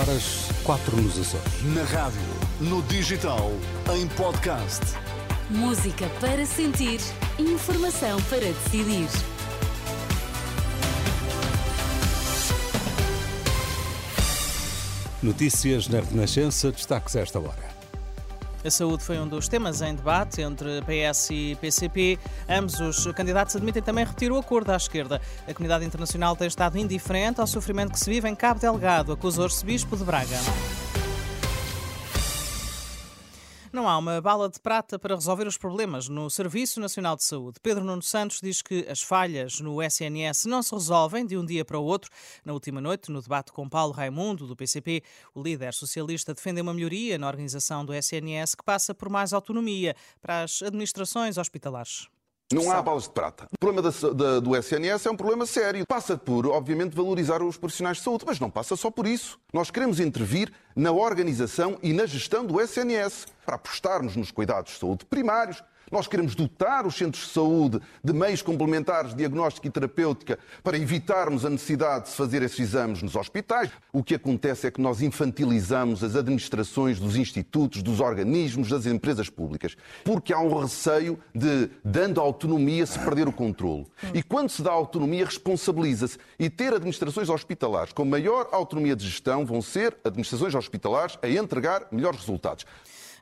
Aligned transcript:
horas 0.00 0.48
4 0.64 0.96
nos 0.96 1.18
Açores. 1.18 1.62
Na 1.74 1.84
rádio, 1.84 2.20
no 2.60 2.82
digital, 2.84 3.50
em 3.94 4.06
podcast. 4.08 4.80
Música 5.50 6.08
para 6.20 6.46
sentir, 6.46 7.00
informação 7.38 8.20
para 8.22 8.40
decidir. 8.40 9.08
Notícias 15.22 15.86
na 15.88 16.00
Renascença, 16.00 16.72
destaques 16.72 17.16
esta 17.16 17.38
hora. 17.38 17.79
A 18.64 18.70
saúde 18.70 19.02
foi 19.02 19.18
um 19.18 19.26
dos 19.26 19.48
temas 19.48 19.80
em 19.80 19.94
debate 19.94 20.42
entre 20.42 20.82
PS 20.82 21.30
e 21.30 21.56
PCP. 21.60 22.18
Ambos 22.48 22.78
os 22.80 23.06
candidatos 23.12 23.56
admitem 23.56 23.82
também 23.82 24.04
repetir 24.04 24.30
o 24.30 24.38
acordo 24.38 24.70
à 24.70 24.76
esquerda. 24.76 25.20
A 25.48 25.54
comunidade 25.54 25.84
internacional 25.84 26.36
tem 26.36 26.46
estado 26.46 26.76
indiferente 26.76 27.40
ao 27.40 27.46
sofrimento 27.46 27.92
que 27.92 28.00
se 28.00 28.10
vive 28.10 28.28
em 28.28 28.34
Cabo 28.34 28.60
Delgado, 28.60 29.12
acusou 29.12 29.42
o 29.42 29.46
arcebispo 29.46 29.96
de 29.96 30.04
Braga. 30.04 30.36
Não 33.72 33.88
há 33.88 33.96
uma 33.96 34.20
bala 34.20 34.48
de 34.48 34.58
prata 34.58 34.98
para 34.98 35.14
resolver 35.14 35.46
os 35.46 35.56
problemas 35.56 36.08
no 36.08 36.28
Serviço 36.28 36.80
Nacional 36.80 37.14
de 37.14 37.22
Saúde. 37.22 37.60
Pedro 37.62 37.84
Nuno 37.84 38.02
Santos 38.02 38.40
diz 38.42 38.60
que 38.60 38.84
as 38.88 39.00
falhas 39.00 39.60
no 39.60 39.80
SNS 39.80 40.46
não 40.46 40.60
se 40.60 40.74
resolvem 40.74 41.24
de 41.24 41.36
um 41.36 41.44
dia 41.46 41.64
para 41.64 41.78
o 41.78 41.84
outro. 41.84 42.10
Na 42.44 42.52
última 42.52 42.80
noite, 42.80 43.12
no 43.12 43.22
debate 43.22 43.52
com 43.52 43.68
Paulo 43.68 43.92
Raimundo, 43.92 44.44
do 44.44 44.56
PCP, 44.56 45.04
o 45.32 45.40
líder 45.40 45.72
socialista 45.72 46.34
defende 46.34 46.60
uma 46.60 46.74
melhoria 46.74 47.16
na 47.16 47.28
organização 47.28 47.84
do 47.84 47.94
SNS 47.94 48.56
que 48.56 48.64
passa 48.64 48.92
por 48.92 49.08
mais 49.08 49.32
autonomia 49.32 49.94
para 50.20 50.42
as 50.42 50.60
administrações 50.62 51.38
hospitalares. 51.38 52.08
Não 52.52 52.68
há 52.72 52.82
balas 52.82 53.04
de 53.04 53.10
prata. 53.10 53.46
O 53.52 53.58
problema 53.58 53.80
da, 53.80 54.10
da, 54.10 54.40
do 54.40 54.56
SNS 54.56 55.06
é 55.06 55.10
um 55.10 55.16
problema 55.16 55.46
sério. 55.46 55.86
Passa 55.86 56.16
por, 56.18 56.48
obviamente, 56.48 56.96
valorizar 56.96 57.42
os 57.42 57.56
profissionais 57.56 57.98
de 57.98 58.02
saúde, 58.02 58.24
mas 58.26 58.40
não 58.40 58.50
passa 58.50 58.74
só 58.74 58.90
por 58.90 59.06
isso. 59.06 59.38
Nós 59.52 59.70
queremos 59.70 60.00
intervir 60.00 60.52
na 60.74 60.90
organização 60.90 61.78
e 61.80 61.92
na 61.92 62.06
gestão 62.06 62.44
do 62.44 62.60
SNS 62.60 63.28
para 63.46 63.54
apostarmos 63.54 64.16
nos 64.16 64.32
cuidados 64.32 64.72
de 64.72 64.78
saúde 64.80 65.04
primários, 65.04 65.62
nós 65.90 66.06
queremos 66.06 66.34
dotar 66.34 66.86
os 66.86 66.94
centros 66.94 67.26
de 67.26 67.32
saúde 67.32 67.80
de 68.02 68.12
meios 68.12 68.42
complementares 68.42 69.10
de 69.10 69.16
diagnóstica 69.16 69.66
e 69.66 69.70
terapêutica 69.70 70.38
para 70.62 70.76
evitarmos 70.76 71.44
a 71.44 71.50
necessidade 71.50 72.04
de 72.04 72.10
se 72.10 72.16
fazer 72.16 72.42
esses 72.42 72.60
exames 72.60 73.02
nos 73.02 73.16
hospitais. 73.16 73.70
O 73.92 74.02
que 74.02 74.14
acontece 74.14 74.66
é 74.66 74.70
que 74.70 74.80
nós 74.80 75.02
infantilizamos 75.02 76.04
as 76.04 76.14
administrações 76.14 76.98
dos 76.98 77.16
institutos, 77.16 77.82
dos 77.82 78.00
organismos, 78.00 78.68
das 78.68 78.86
empresas 78.86 79.28
públicas, 79.28 79.76
porque 80.04 80.32
há 80.32 80.38
um 80.38 80.60
receio 80.60 81.18
de, 81.34 81.70
dando 81.84 82.20
autonomia, 82.20 82.86
se 82.86 82.98
perder 82.98 83.28
o 83.28 83.32
controle. 83.32 83.86
E 84.14 84.22
quando 84.22 84.50
se 84.50 84.62
dá 84.62 84.70
autonomia, 84.70 85.24
responsabiliza-se. 85.24 86.18
E 86.38 86.48
ter 86.48 86.72
administrações 86.72 87.28
hospitalares 87.28 87.92
com 87.92 88.04
maior 88.04 88.48
autonomia 88.52 88.96
de 88.96 89.06
gestão 89.06 89.44
vão 89.44 89.60
ser 89.60 89.96
administrações 90.04 90.54
hospitalares 90.54 91.18
a 91.22 91.28
entregar 91.28 91.86
melhores 91.90 92.20
resultados. 92.20 92.64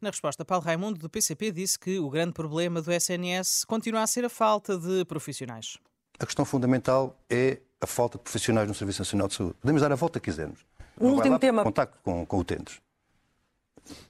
Na 0.00 0.10
resposta, 0.10 0.44
Paulo 0.44 0.64
Raimundo, 0.64 0.98
do 0.98 1.08
PCP, 1.08 1.50
disse 1.50 1.78
que 1.78 1.98
o 1.98 2.10
grande 2.10 2.32
problema 2.32 2.82
do 2.82 2.92
SNS 2.92 3.64
continua 3.64 4.02
a 4.02 4.06
ser 4.06 4.24
a 4.24 4.28
falta 4.28 4.76
de 4.76 5.04
profissionais. 5.04 5.78
A 6.18 6.26
questão 6.26 6.44
fundamental 6.44 7.18
é 7.30 7.60
a 7.80 7.86
falta 7.86 8.18
de 8.18 8.24
profissionais 8.24 8.68
no 8.68 8.74
Serviço 8.74 9.00
Nacional 9.00 9.28
de 9.28 9.34
Saúde. 9.34 9.54
Podemos 9.60 9.82
dar 9.82 9.92
a 9.92 9.94
volta 9.94 10.20
que 10.20 10.30
quisermos. 10.30 10.60
Um 11.00 11.12
último 11.12 11.38
tema. 11.38 11.62
Contacto 11.62 11.98
com, 12.02 12.24
com 12.24 12.38
utentes. 12.38 12.80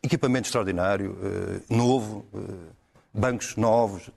Equipamento 0.02 0.46
extraordinário, 0.46 1.18
eh, 1.22 1.74
novo, 1.74 2.24
eh, 2.34 2.38
bancos 3.12 3.56
novos, 3.56 4.10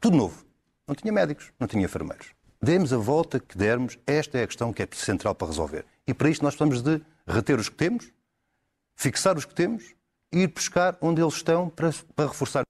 tudo 0.00 0.16
novo. 0.16 0.44
Não 0.86 0.94
tinha 0.94 1.12
médicos, 1.12 1.52
não 1.58 1.66
tinha 1.66 1.84
enfermeiros. 1.84 2.28
Demos 2.60 2.92
a 2.92 2.98
volta 2.98 3.40
que 3.40 3.56
dermos, 3.56 3.98
esta 4.06 4.38
é 4.38 4.42
a 4.42 4.46
questão 4.46 4.72
que 4.72 4.82
é 4.82 4.88
central 4.92 5.34
para 5.34 5.48
resolver. 5.48 5.84
E 6.06 6.12
para 6.12 6.28
isto 6.28 6.42
nós 6.42 6.54
precisamos 6.54 6.82
de 6.82 7.02
reter 7.26 7.58
os 7.58 7.68
que 7.68 7.76
temos, 7.76 8.12
fixar 8.94 9.36
os 9.36 9.44
que 9.44 9.54
temos 9.54 9.94
ir 10.34 10.48
buscar 10.48 10.96
onde 11.00 11.22
eles 11.22 11.34
estão 11.34 11.68
para, 11.68 11.90
para 12.14 12.28
reforçar 12.28 12.64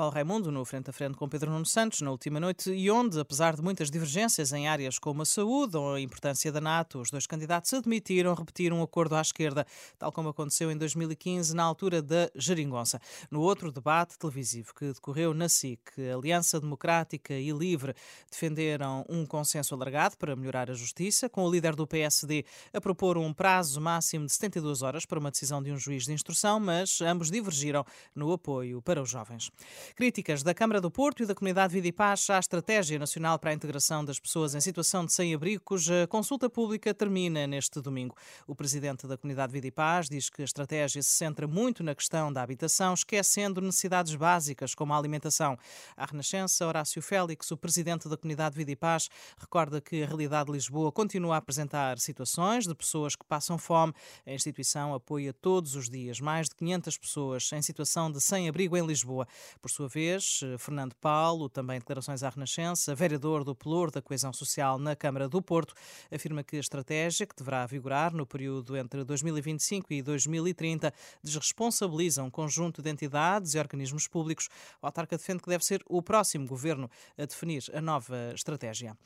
Paulo 0.00 0.14
Raimundo, 0.14 0.50
no 0.50 0.64
frente 0.64 0.88
a 0.88 0.94
frente 0.94 1.14
com 1.14 1.28
Pedro 1.28 1.50
Nuno 1.50 1.66
Santos, 1.66 2.00
na 2.00 2.10
última 2.10 2.40
noite, 2.40 2.70
e 2.70 2.90
onde, 2.90 3.20
apesar 3.20 3.54
de 3.54 3.60
muitas 3.60 3.90
divergências 3.90 4.50
em 4.50 4.66
áreas 4.66 4.98
como 4.98 5.20
a 5.20 5.26
saúde 5.26 5.76
ou 5.76 5.92
a 5.92 6.00
importância 6.00 6.50
da 6.50 6.58
NATO, 6.58 7.02
os 7.02 7.10
dois 7.10 7.26
candidatos 7.26 7.74
admitiram 7.74 8.32
repetir 8.32 8.72
um 8.72 8.82
acordo 8.82 9.14
à 9.14 9.20
esquerda, 9.20 9.66
tal 9.98 10.10
como 10.10 10.30
aconteceu 10.30 10.72
em 10.72 10.76
2015, 10.78 11.54
na 11.54 11.64
altura 11.64 12.00
da 12.00 12.30
Geringonça. 12.34 12.98
No 13.30 13.42
outro 13.42 13.70
debate 13.70 14.18
televisivo 14.18 14.72
que 14.74 14.90
decorreu 14.90 15.34
na 15.34 15.50
SIC, 15.50 15.78
Aliança 16.16 16.58
Democrática 16.58 17.34
e 17.34 17.50
Livre 17.50 17.92
defenderam 18.30 19.04
um 19.06 19.26
consenso 19.26 19.74
alargado 19.74 20.16
para 20.16 20.34
melhorar 20.34 20.70
a 20.70 20.74
justiça, 20.74 21.28
com 21.28 21.44
o 21.44 21.50
líder 21.52 21.76
do 21.76 21.86
PSD 21.86 22.46
a 22.72 22.80
propor 22.80 23.18
um 23.18 23.34
prazo 23.34 23.78
máximo 23.82 24.24
de 24.24 24.32
72 24.32 24.80
horas 24.80 25.04
para 25.04 25.18
uma 25.18 25.30
decisão 25.30 25.62
de 25.62 25.70
um 25.70 25.76
juiz 25.76 26.04
de 26.04 26.12
instrução, 26.14 26.58
mas 26.58 27.02
ambos 27.02 27.30
divergiram 27.30 27.84
no 28.14 28.32
apoio 28.32 28.80
para 28.80 29.02
os 29.02 29.10
jovens. 29.10 29.50
Críticas 29.94 30.42
da 30.42 30.54
Câmara 30.54 30.80
do 30.80 30.90
Porto 30.90 31.22
e 31.22 31.26
da 31.26 31.34
Comunidade 31.34 31.72
Vida 31.72 31.88
e 31.88 31.92
Paz 31.92 32.28
à 32.30 32.38
Estratégia 32.38 32.98
Nacional 32.98 33.38
para 33.38 33.50
a 33.50 33.54
Integração 33.54 34.04
das 34.04 34.18
Pessoas 34.18 34.54
em 34.54 34.60
Situação 34.60 35.04
de 35.04 35.12
Sem-Abrigo, 35.12 35.62
cuja 35.64 36.06
consulta 36.08 36.48
pública 36.48 36.94
termina 36.94 37.46
neste 37.46 37.80
domingo. 37.80 38.16
O 38.46 38.54
presidente 38.54 39.06
da 39.06 39.16
Comunidade 39.16 39.52
Vida 39.52 39.66
e 39.66 39.70
Paz 39.70 40.08
diz 40.08 40.30
que 40.30 40.42
a 40.42 40.44
estratégia 40.44 41.02
se 41.02 41.10
centra 41.10 41.46
muito 41.46 41.82
na 41.82 41.94
questão 41.94 42.32
da 42.32 42.42
habitação, 42.42 42.94
esquecendo 42.94 43.60
necessidades 43.60 44.14
básicas 44.14 44.74
como 44.74 44.92
a 44.92 44.98
alimentação. 44.98 45.58
A 45.96 46.06
Renascença, 46.06 46.66
Horácio 46.66 47.02
Félix, 47.02 47.50
o 47.50 47.56
presidente 47.56 48.08
da 48.08 48.16
Comunidade 48.16 48.56
Vida 48.56 48.70
e 48.70 48.76
Paz, 48.76 49.08
recorda 49.38 49.80
que 49.80 50.02
a 50.02 50.06
realidade 50.06 50.46
de 50.46 50.52
Lisboa 50.52 50.92
continua 50.92 51.34
a 51.34 51.38
apresentar 51.38 51.98
situações 51.98 52.66
de 52.66 52.74
pessoas 52.74 53.16
que 53.16 53.24
passam 53.24 53.58
fome. 53.58 53.92
A 54.26 54.32
instituição 54.32 54.94
apoia 54.94 55.32
todos 55.32 55.74
os 55.74 55.88
dias 55.88 56.20
mais 56.20 56.48
de 56.48 56.54
500 56.54 56.98
pessoas 56.98 57.52
em 57.52 57.62
situação 57.62 58.10
de 58.10 58.20
sem-abrigo 58.20 58.76
em 58.76 58.86
Lisboa. 58.86 59.26
Por 59.60 59.69
sua 59.70 59.88
vez, 59.88 60.40
eh, 60.42 60.58
Fernando 60.58 60.94
Paulo, 60.96 61.48
também 61.48 61.78
declarações 61.78 62.22
à 62.22 62.28
Renascença, 62.28 62.94
vereador 62.94 63.44
do 63.44 63.54
Pelour 63.54 63.90
da 63.90 64.02
Coesão 64.02 64.32
Social 64.32 64.78
na 64.78 64.94
Câmara 64.94 65.28
do 65.28 65.40
Porto, 65.40 65.72
afirma 66.12 66.44
que 66.44 66.56
a 66.56 66.60
estratégia, 66.60 67.26
que 67.26 67.34
deverá 67.34 67.64
vigorar 67.64 68.12
no 68.12 68.26
período 68.26 68.76
entre 68.76 69.02
2025 69.04 69.92
e 69.92 70.02
2030, 70.02 70.92
desresponsabiliza 71.22 72.22
um 72.22 72.30
conjunto 72.30 72.82
de 72.82 72.90
entidades 72.90 73.54
e 73.54 73.58
organismos 73.58 74.06
públicos. 74.06 74.48
O 74.82 74.86
autarca 74.86 75.16
defende 75.16 75.42
que 75.42 75.48
deve 75.48 75.64
ser 75.64 75.82
o 75.88 76.02
próximo 76.02 76.46
governo 76.46 76.90
a 77.16 77.24
definir 77.24 77.64
a 77.72 77.80
nova 77.80 78.32
estratégia. 78.34 78.96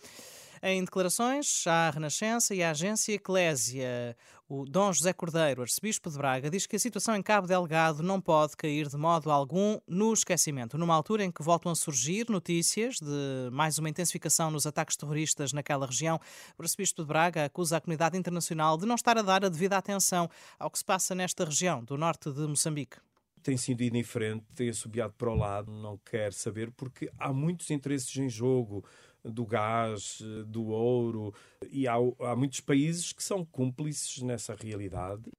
Em 0.66 0.82
declarações 0.82 1.66
à 1.66 1.90
Renascença 1.90 2.54
e 2.54 2.62
à 2.62 2.70
agência 2.70 3.12
Eclésia, 3.12 4.16
o 4.48 4.64
Dom 4.64 4.94
José 4.94 5.12
Cordeiro, 5.12 5.60
arcebispo 5.60 6.10
de 6.10 6.16
Braga, 6.16 6.48
diz 6.48 6.66
que 6.66 6.74
a 6.74 6.78
situação 6.78 7.14
em 7.14 7.22
Cabo 7.22 7.46
Delgado 7.46 8.02
não 8.02 8.18
pode 8.18 8.56
cair 8.56 8.88
de 8.88 8.96
modo 8.96 9.30
algum 9.30 9.78
no 9.86 10.10
esquecimento, 10.14 10.78
numa 10.78 10.94
altura 10.94 11.22
em 11.22 11.30
que 11.30 11.42
voltam 11.42 11.70
a 11.70 11.74
surgir 11.74 12.30
notícias 12.30 12.96
de 12.98 13.50
mais 13.52 13.78
uma 13.78 13.90
intensificação 13.90 14.50
nos 14.50 14.66
ataques 14.66 14.96
terroristas 14.96 15.52
naquela 15.52 15.84
região. 15.84 16.18
O 16.56 16.62
arcebispo 16.62 17.02
de 17.02 17.08
Braga 17.08 17.44
acusa 17.44 17.76
a 17.76 17.80
comunidade 17.82 18.16
internacional 18.16 18.78
de 18.78 18.86
não 18.86 18.94
estar 18.94 19.18
a 19.18 19.22
dar 19.22 19.44
a 19.44 19.50
devida 19.50 19.76
atenção 19.76 20.30
ao 20.58 20.70
que 20.70 20.78
se 20.78 20.84
passa 20.86 21.14
nesta 21.14 21.44
região 21.44 21.84
do 21.84 21.98
norte 21.98 22.32
de 22.32 22.40
Moçambique 22.40 22.96
tem 23.44 23.58
sido 23.58 23.82
indiferente, 23.82 24.42
tem 24.54 24.70
assobiado 24.70 25.12
para 25.18 25.30
o 25.30 25.34
lado, 25.34 25.70
não 25.70 25.98
quer 25.98 26.32
saber, 26.32 26.70
porque 26.72 27.10
há 27.18 27.30
muitos 27.30 27.70
interesses 27.70 28.16
em 28.16 28.28
jogo 28.28 28.82
do 29.22 29.44
gás, 29.44 30.18
do 30.46 30.64
ouro, 30.68 31.32
e 31.70 31.86
há, 31.86 31.94
há 32.20 32.34
muitos 32.34 32.60
países 32.60 33.12
que 33.12 33.22
são 33.22 33.44
cúmplices 33.44 34.22
nessa 34.22 34.54
realidade. 34.54 35.30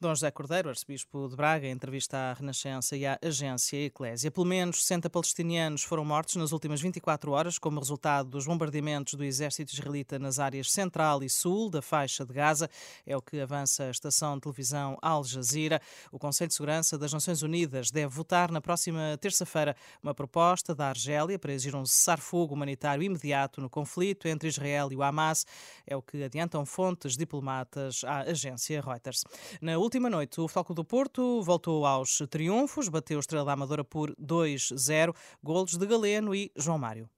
Dom 0.00 0.14
José 0.14 0.30
Cordeiro, 0.30 0.68
arcebispo 0.68 1.28
de 1.28 1.36
Braga, 1.36 1.66
em 1.66 1.70
entrevista 1.70 2.16
à 2.16 2.32
Renascença 2.32 2.96
e 2.96 3.04
à 3.04 3.18
agência 3.22 3.76
Eclésia. 3.76 4.30
Pelo 4.30 4.46
menos 4.46 4.82
60 4.82 5.10
palestinianos 5.10 5.82
foram 5.82 6.04
mortos 6.04 6.36
nas 6.36 6.50
últimas 6.52 6.80
24 6.80 7.30
horas 7.30 7.58
como 7.58 7.78
resultado 7.78 8.28
dos 8.30 8.46
bombardeamentos 8.46 9.14
do 9.14 9.22
exército 9.22 9.72
israelita 9.74 10.18
nas 10.18 10.38
áreas 10.38 10.72
central 10.72 11.22
e 11.22 11.28
sul 11.28 11.68
da 11.70 11.82
faixa 11.82 12.24
de 12.24 12.32
Gaza. 12.32 12.70
É 13.06 13.16
o 13.16 13.22
que 13.22 13.38
avança 13.40 13.84
a 13.84 13.90
estação 13.90 14.36
de 14.36 14.42
televisão 14.42 14.96
Al 15.02 15.24
Jazeera. 15.24 15.80
O 16.10 16.18
Conselho 16.18 16.48
de 16.48 16.54
Segurança 16.54 16.96
das 16.96 17.12
Nações 17.12 17.42
Unidas 17.42 17.90
deve 17.90 18.08
votar 18.08 18.50
na 18.50 18.60
próxima 18.60 19.18
terça-feira 19.20 19.76
uma 20.02 20.14
proposta 20.14 20.74
da 20.74 20.88
Argélia 20.88 21.38
para 21.38 21.52
exigir 21.52 21.76
um 21.76 21.84
cessar-fogo 21.84 22.54
humanitário 22.54 23.02
imediato 23.02 23.60
no 23.60 23.68
conflito 23.68 24.26
entre 24.26 24.48
Israel 24.48 24.90
e 24.90 24.96
o 24.96 25.02
Hamas. 25.02 25.44
É 25.86 25.94
o 25.94 26.02
que 26.02 26.24
adiantam 26.24 26.64
fontes 26.64 27.16
diplomatas 27.16 28.02
à 28.04 28.20
agência 28.20 28.80
Reuters. 28.80 29.24
Na 29.60 29.81
última 29.82 30.08
noite, 30.08 30.40
o 30.40 30.46
Floco 30.46 30.72
do 30.72 30.84
Porto 30.84 31.42
voltou 31.42 31.84
aos 31.84 32.18
triunfos, 32.30 32.88
bateu 32.88 33.16
o 33.16 33.20
Estrela 33.20 33.44
da 33.44 33.52
Amadora 33.52 33.82
por 33.82 34.14
2-0, 34.14 35.14
golos 35.42 35.76
de 35.76 35.86
Galeno 35.86 36.32
e 36.34 36.52
João 36.56 36.78
Mário. 36.78 37.10